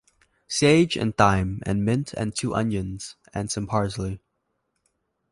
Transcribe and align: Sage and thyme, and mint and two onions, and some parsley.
Sage 0.47 0.97
and 0.97 1.15
thyme, 1.15 1.59
and 1.63 1.85
mint 1.85 2.11
and 2.15 2.35
two 2.35 2.55
onions, 2.55 3.17
and 3.35 3.51
some 3.51 3.67
parsley. 3.67 4.19